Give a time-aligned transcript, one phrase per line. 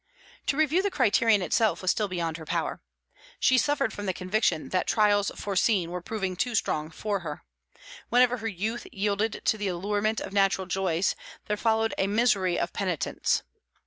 [0.47, 2.81] To review the criterion itself was still beyond her power.
[3.39, 7.43] She suffered from the conviction that trials foreseen were proving too strong for her.
[8.09, 13.43] Whenever her youth yielded to the allurement of natural joys, there followed misery of penitence.